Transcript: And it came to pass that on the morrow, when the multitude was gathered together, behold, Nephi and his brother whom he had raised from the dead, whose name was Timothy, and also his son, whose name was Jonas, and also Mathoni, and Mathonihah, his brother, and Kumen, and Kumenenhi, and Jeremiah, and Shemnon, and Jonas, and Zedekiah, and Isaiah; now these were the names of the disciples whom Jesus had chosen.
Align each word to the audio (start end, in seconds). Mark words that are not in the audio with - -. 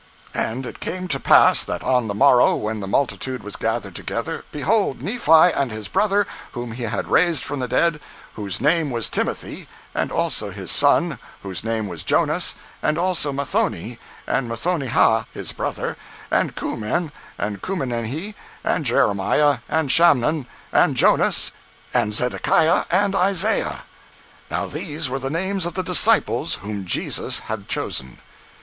And 0.33 0.65
it 0.65 0.79
came 0.79 1.07
to 1.09 1.19
pass 1.19 1.63
that 1.63 1.83
on 1.83 2.07
the 2.07 2.15
morrow, 2.15 2.55
when 2.55 2.79
the 2.79 2.87
multitude 2.87 3.43
was 3.43 3.55
gathered 3.55 3.93
together, 3.93 4.45
behold, 4.51 5.03
Nephi 5.03 5.31
and 5.53 5.71
his 5.71 5.87
brother 5.87 6.25
whom 6.53 6.71
he 6.71 6.81
had 6.85 7.07
raised 7.11 7.43
from 7.43 7.59
the 7.59 7.67
dead, 7.67 7.99
whose 8.33 8.59
name 8.59 8.89
was 8.89 9.07
Timothy, 9.09 9.67
and 9.93 10.11
also 10.11 10.49
his 10.49 10.71
son, 10.71 11.19
whose 11.43 11.63
name 11.63 11.87
was 11.87 12.01
Jonas, 12.03 12.55
and 12.81 12.97
also 12.97 13.31
Mathoni, 13.31 13.99
and 14.25 14.49
Mathonihah, 14.49 15.27
his 15.33 15.51
brother, 15.51 15.95
and 16.31 16.55
Kumen, 16.55 17.11
and 17.37 17.61
Kumenenhi, 17.61 18.33
and 18.63 18.83
Jeremiah, 18.85 19.59
and 19.69 19.91
Shemnon, 19.91 20.47
and 20.73 20.95
Jonas, 20.97 21.51
and 21.93 22.15
Zedekiah, 22.15 22.85
and 22.89 23.13
Isaiah; 23.13 23.83
now 24.49 24.65
these 24.65 25.09
were 25.09 25.19
the 25.19 25.29
names 25.29 25.67
of 25.67 25.75
the 25.75 25.83
disciples 25.83 26.55
whom 26.55 26.85
Jesus 26.85 27.41
had 27.41 27.67
chosen. 27.67 28.17